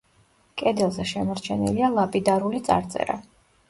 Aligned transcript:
კედელზე 0.61 1.05
შემორჩენილია 1.13 1.93
ლაპიდარული 2.01 2.67
წარწერა. 2.71 3.25